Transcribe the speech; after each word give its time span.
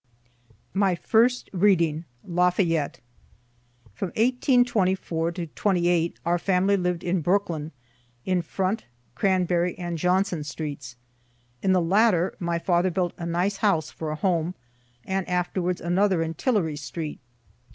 MY 0.73 0.95
FIRST 0.95 1.51
READING 1.53 2.05
LAFAYETTE 2.25 3.01
From 3.93 4.07
1824 4.07 5.31
to 5.33 5.45
'28 5.45 6.19
our 6.25 6.39
family 6.39 6.75
lived 6.75 7.03
in 7.03 7.21
Brooklyn 7.21 7.71
in 8.25 8.41
Front, 8.41 8.85
Cranberry 9.13 9.77
and 9.77 9.99
Johnson 9.99 10.43
streets. 10.43 10.95
In 11.61 11.71
the 11.73 11.81
latter 11.83 12.33
my 12.39 12.57
father 12.57 12.89
built 12.89 13.13
a 13.19 13.27
nice 13.27 13.57
house 13.57 13.91
for 13.91 14.09
a 14.09 14.15
home, 14.15 14.55
and 15.05 15.29
afterwards 15.29 15.79
another 15.79 16.23
in 16.23 16.33
Tillary 16.33 16.77
street. 16.77 17.19